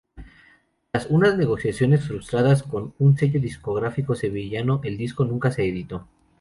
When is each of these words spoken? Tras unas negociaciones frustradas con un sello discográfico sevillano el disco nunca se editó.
Tras 0.89 1.05
unas 1.11 1.37
negociaciones 1.37 2.03
frustradas 2.07 2.63
con 2.63 2.95
un 2.97 3.15
sello 3.17 3.39
discográfico 3.39 4.15
sevillano 4.15 4.79
el 4.83 4.97
disco 4.97 5.25
nunca 5.25 5.51
se 5.51 5.63
editó. 5.69 6.07